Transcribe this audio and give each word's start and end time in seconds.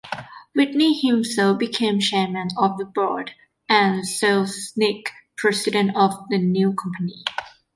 Whitney 0.55 0.99
himself 0.99 1.59
became 1.59 1.99
chairman 1.99 2.47
of 2.57 2.79
the 2.79 2.85
board, 2.85 3.33
and 3.69 4.01
Selznick 4.03 5.09
president, 5.37 5.95
of 5.95 6.13
the 6.31 6.39
new 6.39 6.73
company. 6.73 7.23